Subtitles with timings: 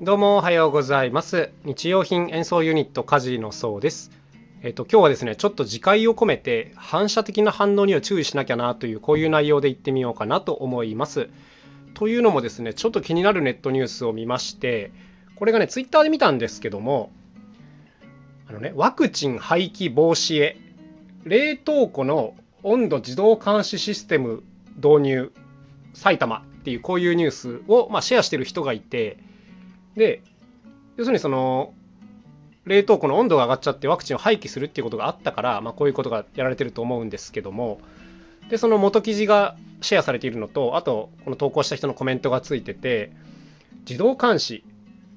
[0.00, 1.50] どうもおはようございます。
[1.64, 4.12] 日用品演奏ユニットカジのそうです。
[4.62, 11.28] えっ、と今日はですねちょっと自戒を込めて反射的な反応には注意しなきゃなというこういう内容で言ってみようかなと思います。
[11.94, 14.92] というのもですねちょっと気になるネットニュースを見まして
[15.34, 17.10] これがねツイッターで見たんですけども
[18.46, 20.60] あのねワクチン廃棄防止へ
[21.24, 24.44] 冷凍庫の温度自動監視システム
[24.76, 25.32] 導入
[25.92, 29.18] 埼玉っていうこういうニュースを、まあ、シェアしてる人がいて
[29.98, 30.22] で
[30.96, 31.74] 要するにその
[32.64, 37.80] 冷凍庫の温度が上がっちゃってワクチンを廃棄するっていうことがあったから、まあ、こういうことがやられてると思うんですけども
[38.48, 43.12] でその元記事がシェアされているのとあとこの投稿した人のコメントがついてて
[43.86, 44.64] 自動監視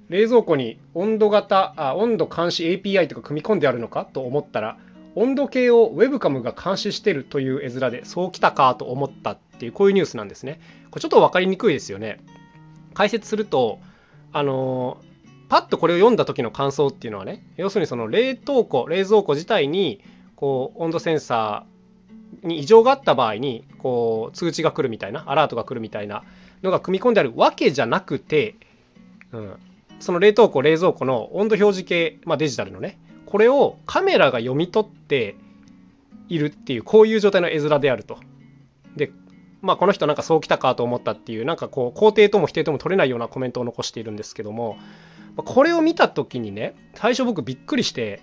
[0.10, 4.04] 冷蔵庫に温度型あ温度監視 API とか組み込んであるのか？
[4.06, 4.78] と思ったら
[5.16, 10.60] 温度計をウェブカムが監視してるという絵面でそうきたかと思ったっていうこういうニュースなんですね。
[10.90, 12.20] これちょっと分かりにくいですよね。
[12.94, 13.80] 解説すると
[14.34, 14.98] あの
[15.50, 20.02] パッとこれを読んだ時の感想っていうのはね要するにその冷凍庫冷蔵庫自体に
[20.36, 26.24] こう温度センサーに異常があった場合にこう通知が来るみたいなアラートが来るみたいな
[26.64, 28.56] のが組み込んであるわけじゃなくて、
[29.32, 29.56] うん、
[30.00, 35.36] その冷凍庫冷蔵庫の温度表示計、まあ、デジタルのねこれをカメラが読み取って
[36.28, 38.18] いるっていうこういう状態の絵面であると。
[38.96, 39.12] で
[39.62, 44.78] まあ、この人なんかそうきたかと思ったっていうなんかこう肯定とも否定とも取れないようなコメントを残しているんですけども
[45.36, 48.22] これを見た時にね最初僕びっくりして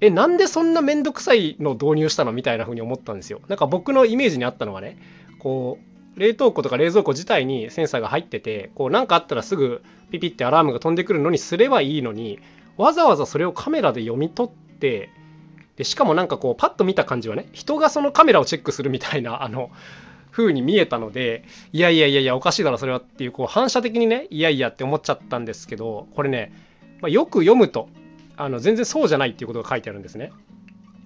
[0.00, 3.40] えなんでそんなめんどくさいの導入したのみたいな風に思ったんですよ。
[3.48, 4.96] なんか僕のイメージにあったのはね
[5.40, 5.78] こ
[6.16, 12.38] う冷凍庫とか冷蔵庫自体にセンサーが入っててこう何かあったらすぐピピってアラームが飛んでくるのにすればいいのに
[12.76, 15.10] わざわざそれをカメラで読み取って
[15.76, 19.70] でしかもなんかこうパッと見た感じはね人がそのカメラをチェックするみたいなあの
[20.30, 26.52] 風に見えたので、いやいやいやいや、おかしいだろ、それはっていう、こう、反射的にね、いやいやって思っちゃったんですけど、これね、
[27.00, 27.88] まあ、よく読むと、
[28.36, 30.32] あの全然そうじゃないっていうことが書いてあるんですね。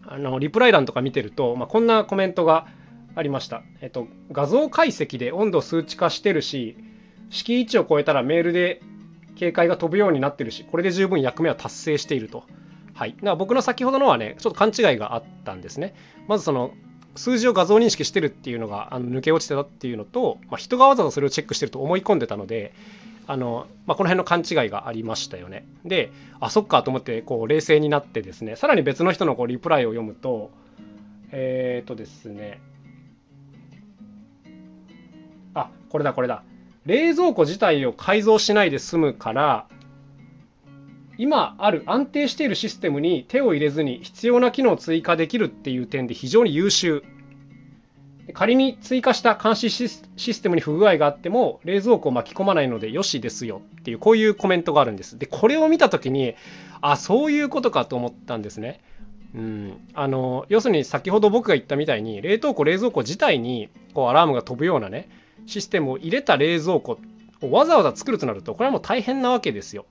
[0.06, 2.66] あのリプライ欄とか見てると、まあ、こんなコメントが
[3.14, 3.62] ありました。
[3.80, 6.76] えっと、画像解析で温度数値化してるし、
[7.30, 8.82] 敷位置を超えたらメールで
[9.36, 12.44] 警戒が飛ぶようになってるし、これで十分役目は達成していると。
[12.94, 15.94] はい、だから僕の先ほどのはね、ちょっと勘違いがあったんですね。
[16.28, 16.72] まずその
[17.14, 22.72] 数字を画像認識してるっていうのがあの抜け落ちてたっていうのと、まあ、人がわざわざそれをチェックしてると思い込んでたので
[23.26, 25.66] あの、まあ、この辺の勘違いがありましたよね。
[25.84, 30.50] であそっかと思ってこう冷静になってですねさらに別の人のこうリプライを読むと
[31.30, 32.60] えっ、ー、とですね
[35.54, 36.42] あこれだこれだ
[36.86, 39.66] 冷蔵庫自体を改造しないで済むから
[41.18, 47.02] 今ある安定しているシステムに手を入れずに必要な機能を追加できるっていう点で非常に優秀。
[48.34, 55.18] 仮に追加した監視システムに不具合があっても冷蔵庫を巻き込まないのでよしですよっていうこういうコメントがあるんです。
[55.18, 56.34] でこれを見た時に
[56.80, 58.80] あそういうことかと思ったんですね。
[59.34, 65.08] うん、あの要するに先ほど僕が言ったみたいに冷凍庫冷蔵庫自体にこうアラームが飛ぶようなね
[65.46, 66.98] システムを入れた冷蔵庫
[67.40, 69.86] をわざわざ作るとなるとこれはもう大変なわけですよ。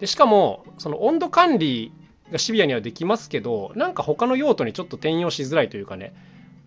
[0.00, 1.92] でしかもその温度管理
[2.30, 6.14] がシビアにはできますけどなんか他の用途にちょっと転用しづらいというかね。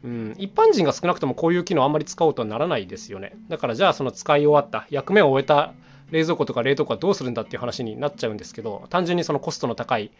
[0.01, 3.35] うん、一般人が少なくともこういう機能あんまり使おうとはならないですよね。
[3.49, 5.73] だからじゃあその使い終わった役目を終えた
[6.11, 10.11] 冷蔵庫とか冷凍庫はどうするんだっていう話になっちゃうんですけど単純にそのコストの高い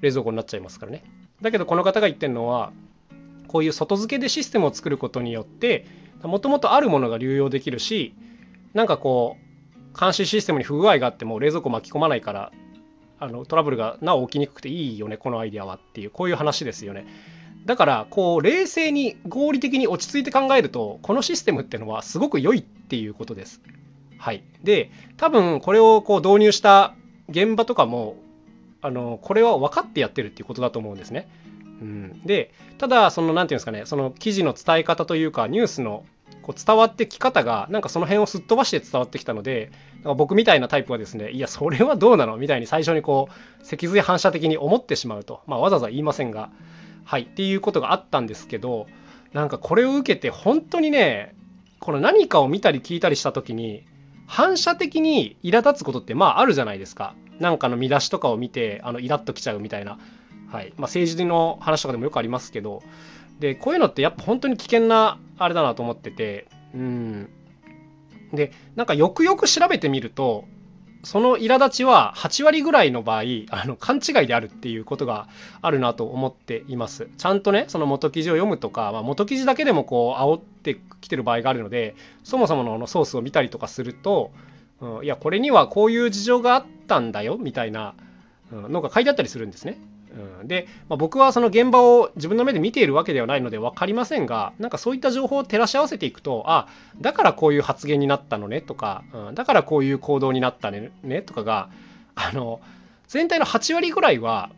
[0.00, 1.04] 冷蔵庫になっちゃいますからね。
[1.40, 2.72] だけどこの方が言ってるのは
[3.46, 5.86] こういう外付けでシステムを作ることによって
[6.22, 8.14] もともとあるものが流用できるし
[8.74, 9.51] なんかこう
[9.98, 12.52] 監視システムに不具合があっても冷蔵庫巻き込まないから
[13.18, 17.06] あのトラブルがなお起きにくくていいよねこのアイデアはっていうこういう話ですよね。
[17.64, 23.60] だからこう冷静に合理的に落ち着いて考えるとこのシステムっていうのはすごく良いっていうことです。
[24.18, 24.42] はい。
[24.64, 26.94] で多分これをこう導入した
[27.28, 28.16] 現場とかも
[28.80, 31.28] あのこれは分かってやってるっていうことだと思うんですね。
[31.80, 36.04] うん、でただその何て言うんですかねその記事の伝え方というかニュースの
[36.42, 46.50] こう伝わってき方がなんかその辺をすっ飛ばして伝わってきたのでなんか僕みたいなタイプはですねいやそれはどうなのみたいに最初にこう脊髄反射的に思ってしまうと、まあ、わざわざ言いませんが
[47.04, 48.86] はいっていうことがあったんですけど
[49.32, 51.34] なんかこれを受けて本当にね
[51.80, 53.84] この何かを見たり聞いたりした時に
[54.26, 57.14] 反射的に苛立つことってまああるじゃないですか。
[57.38, 59.98] なんかの見出しとかを見てあのイラッときちゃうみたいな、
[60.50, 62.82] はいまあ、政治の話とかでもよくありますけど
[63.42, 66.46] でこういうのってやっぱ本当に危険なあれだなと思ってて。
[66.74, 67.28] うん。
[68.32, 70.44] でなんかよくよく調べてみると
[71.02, 75.28] その苛立ちは8割ぐらいの場合あの勘違いであるっていうことが
[75.60, 77.10] あるなと思っています。
[77.18, 84.32] ちゃんとねその元記事を読むとか、まあ、元記事だけでもこう煽ってきてる場合があるのでそもそものソースを見たりとかすると
[84.82, 87.94] うん、いやこれにはこういう事情があったんだよみたいな
[88.50, 89.78] のが書いてあったりするんですね。
[90.40, 96.68] うん、で、まあ、僕はその現場を自分の目で見ているわけではないので分かりませんがなんかそういった情報を照らし合わせていくとあ
[97.00, 101.70] だからこういう発言になったのねとか、うん、だからこういう行動になったねねとかが
[102.14, 102.60] あの
[103.08, 104.50] 全体の8割ぐらいは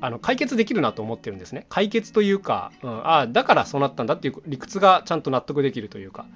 [0.00, 1.64] あの解決できるなと思ってるんですね。
[1.68, 6.26] 解決というか、うん、あだからそうなったんだっていう理屈がちゃんと納得できるというか。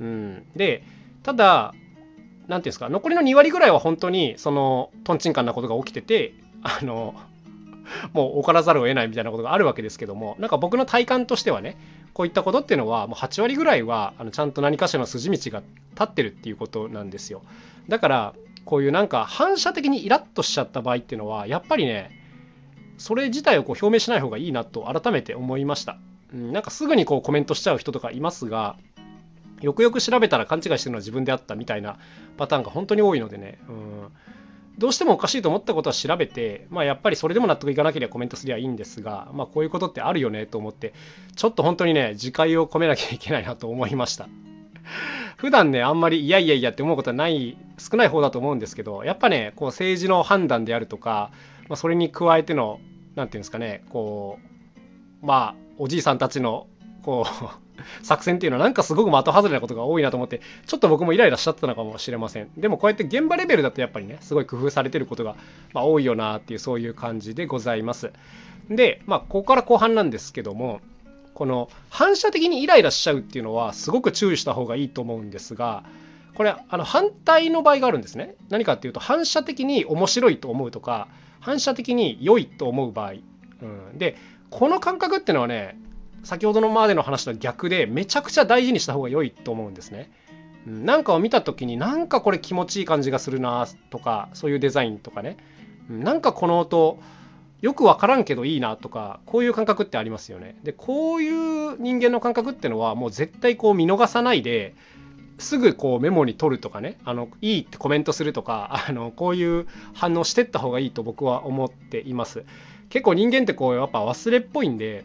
[0.00, 0.84] うん、で
[1.22, 7.14] ただ何て言うんですか残りの2割ぐらいは本当にそのとんちんかんなことが起きててあの
[8.12, 11.76] もう怒らざるを得ないみたいなことがあるわけですけどもなんか僕の体感としてはね
[12.14, 15.62] こういったことっていうのはもう8割ぐらいはあのちゃんと何かしらの筋道が
[15.92, 17.42] 立ってるっていうことなんですよ。
[17.88, 22.10] だからこういうなんか反射的にイラッとしちゃった場合っていうのはやっぱりね
[22.98, 25.98] それ自体をこう表明しない方がいいなと改めて思いました、
[26.34, 28.76] うん、なんかすぐにこうコメントしちゃう人とかいますが
[29.60, 31.98] よくよく調べたら勘違いしてるのは自分であったみたいな
[32.36, 34.12] パターンが本当に多いのでね、うん、
[34.78, 40.94] どうしてもおかしいと思ったことは調べて、まあ、やっぱりそれでも納得いかなければコメントすりゃいいんですが、まあ、こういうことってあるよねと思って
[41.34, 44.28] ちょっと本当にね自戒を込めなきゃいけないなと思いました。
[45.36, 51.30] 普段ねあんまりいやいやいやって思うことはない少ない方だと思うんですけどやっぱねこう政治の判断であるとか、
[51.68, 52.80] まあ、それに加えての
[53.14, 54.38] 何て言うんですかねこ
[55.22, 56.66] うまあおじいさんたちの
[57.02, 57.67] こう
[58.02, 62.50] 作戦っていうのはなんかすごく的外れなことが多いなと思ってちょっと僕もイライラしちゃったのかもしれません。
[62.56, 65.36] でもこうやって現場レベルだとやっぱりねすごい工夫されてることが、
[65.72, 68.12] ま、多いよなっていうそういう感じでございます。
[68.68, 70.80] でまあここから後半なんですけども
[71.34, 75.84] この反射的にイライラしちゃうっていうのはすごく注意した方がいいと思うんですが
[76.34, 78.34] これあの反対の場合があるんですね。
[78.48, 81.08] 何かっていうと反射的に面白いと思うとか
[81.40, 83.14] 反射的に良いと思う場合、う
[83.94, 84.16] ん、で
[84.50, 85.78] この感覚っていうのはね
[86.24, 90.10] 先ほどのまでの話と逆でめちゃくちゃ大事にした方が良いと思うんですね。
[90.66, 95.38] なんかを見た時になんかこれ気持ちいい感じがするなとかそういうデザインとかね
[95.88, 96.98] なんかこの音
[97.62, 100.56] よく分からんけどいいなとかこういう感覚ってありますよね。
[100.62, 104.74] でこういう人間の感覚ってのはもう絶対こう見逃さないで
[105.38, 112.44] すぐこうメモに取るとかねあのいいってコメントするとか あのこういう反応してった方がいいと僕は思っています。
[112.90, 115.04] 結構人間ってこうやっぱ忘れっぽいんで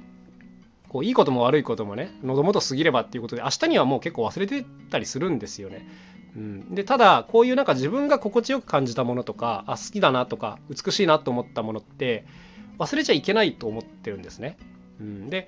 [0.94, 5.88] こういいことも悪いこともね喉元過ぎればっていうことで明日にはもう結構忘れてたりするんですよね。
[6.36, 12.26] うん、でただこういうなんか自分が心地よく感じたものとかあ好きだなとか美しいなと思ったものって
[12.78, 14.56] 忘れちゃいけないと思ってるんですね。
[15.00, 15.48] うん、で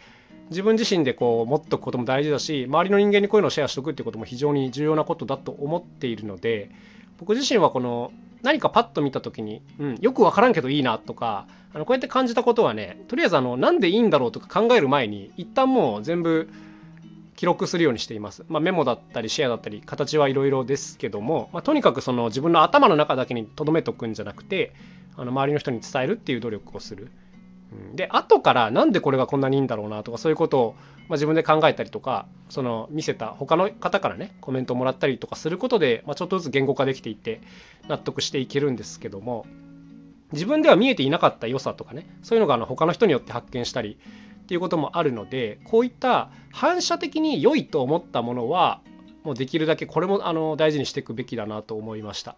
[0.49, 6.71] 自分自身でこう持っとくことも大事だし周りの人間にこういうのをシェアしておくっていうことも非常に重要なことだと思っているので
[7.19, 8.11] 僕自身はこの
[8.41, 16.49] 何かパッと見た時に、うん、よく分からんけどいいなとかあのこうやって感じたことはねとりあえずあのなんでいいんだろうとか考える前に一旦もう全部
[17.35, 24.73] 記録するようにしています、まあ、メモだったりシェアだったり形はいろいろですけども、まあ、とにかくその自分の頭の中だけに留めとくんじゃなくて
[25.17, 27.11] あの周りの人に伝えるっていう努力をする。
[27.93, 30.75] で後からなんでこれがこんなにいいんだろうなとかそういうことを、
[31.09, 37.41] まあ、自分で考えたりとかその見せた他の方からねコメントをもらったりとかすることで、まあ、ちょっとずつ言語化できていって
[37.87, 39.45] 納得していけるんですけども
[40.31, 43.97] 自分では見えていなかった良さとかねそういうのがあの他の人によって発見したり
[44.43, 48.81] っていうこともあるのでこういった反射的に良いと思ったものは
[49.23, 52.35] もうできるだけこれもあの大事にしていくべきだなと思いました。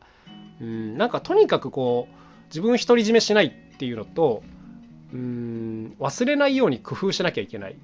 [0.62, 2.16] うんなんかとにかくこう
[2.46, 4.42] 自分独り占めしないっていうのと
[5.14, 7.78] うん忘れないように工夫しなきゃいけない、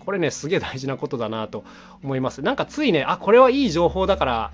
[0.00, 1.64] これねすげえ大事なことだなと
[2.02, 4.52] 思いますなんかついねあこれはいい情報だから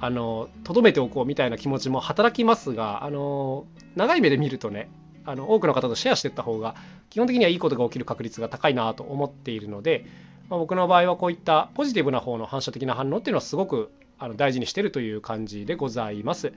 [0.00, 4.88] あの留めておこうみたいな気持ちも働きますがあの長い目で見るとね
[5.24, 6.74] あの多くの方とシェアしていった方が
[7.10, 10.04] 基本的にはいいことが起きる確率が高いなと思っているので、
[10.48, 16.52] まあ、僕の場合はこういったポジティブな方の反射的な反応っていうのはすごくあの大事にしてるという感じでございます。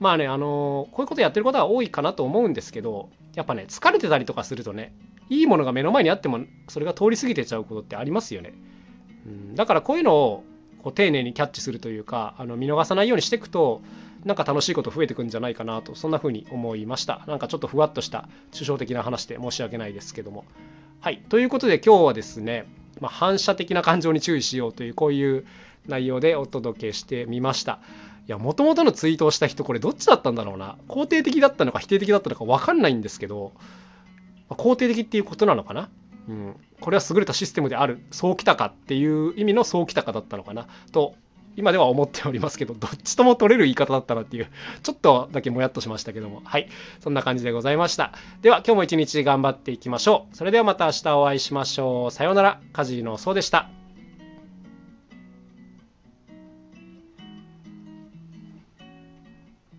[0.00, 4.92] まあね、あのこういうことやってることは多いかなと思うんですけど、やっぱね、疲れてたりとかするとね、
[5.28, 8.54] いいものが目の前にあっても、それが通り過ぎてちゃうことってありますよね。
[9.26, 10.44] うん、だからこういうのを
[10.82, 13.80] こう丁寧にキャッチするというか、あの見逃さないようにしていくと、
[14.24, 17.24] なんか楽しいこと増えてくんじゃないかなと、そんな風に思いました。
[17.26, 20.44] なんかちょっとふわっとした抽象的な話で申し訳ないですけども。
[21.00, 21.22] はい。
[21.28, 22.66] ということで今日はですね、
[23.00, 25.44] まあ、反射的な感情に注意しようという、こういう
[25.86, 27.80] 内容でお届けしてみました。
[28.26, 30.76] いや、もともとのツイートをした人、これどっちだったんだろうな。
[30.88, 33.52] 肯定的だったのか否定的だったのか分かんないんですけど、
[34.54, 35.90] 肯定的っていうことなのかな？
[36.28, 40.66] うん、これは優れたシステムである、そうきたかっていう意味のそうきたかだったのかな？
[40.92, 41.14] と、
[41.56, 44.48] 今では思っておりますけど、 どっちとも取れる言い方だったなっていう、
[44.82, 46.68] ちょっとだけもやっとしましたけども、はい、
[47.00, 48.12] そんな感じでございました。
[48.42, 50.36] では、今日も一日頑張っていきましょう。
[50.36, 52.10] それではまた明日お会いしましょう。
[52.10, 53.83] さようなら、カジノそうでした。